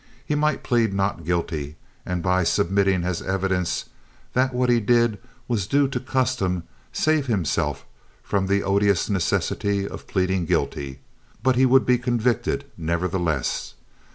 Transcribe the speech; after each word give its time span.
He 0.25 0.33
might 0.33 0.63
plead 0.63 0.95
not 0.95 1.25
guilty, 1.25 1.75
and 2.07 2.23
by 2.23 2.43
submitting 2.43 3.03
as 3.03 3.21
evidence 3.21 3.85
that 4.33 4.51
what 4.51 4.67
he 4.67 4.79
did 4.79 5.19
was 5.47 5.67
due 5.67 5.87
to 5.89 5.99
custom 5.99 6.63
save 6.91 7.27
himself 7.27 7.85
from 8.23 8.47
the 8.47 8.63
odious 8.63 9.11
necessity 9.11 9.87
of 9.87 10.07
pleading 10.07 10.45
guilty; 10.47 11.01
but 11.43 11.55
he 11.55 11.67
would 11.67 11.85
be 11.85 11.99
convicted 11.99 12.65
nevertheless. 12.75 13.75